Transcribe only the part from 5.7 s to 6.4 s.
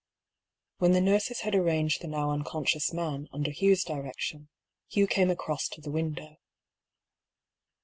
the window.